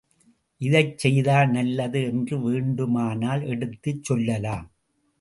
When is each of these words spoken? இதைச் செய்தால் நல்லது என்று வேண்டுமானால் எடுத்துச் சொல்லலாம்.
இதைச் 0.61 0.97
செய்தால் 0.97 1.49
நல்லது 1.49 2.01
என்று 2.03 2.39
வேண்டுமானால் 2.41 3.41
எடுத்துச் 3.45 4.03
சொல்லலாம். 4.03 4.67